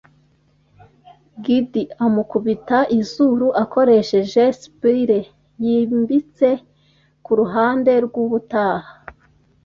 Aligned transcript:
giddy, 1.43 1.83
amukubita 2.05 2.79
izuru, 2.99 3.47
akoresheje 3.63 4.43
spre, 4.59 5.17
yimbitse 5.65 6.49
kuruhande 7.25 7.91
rwubutaha 8.05 8.91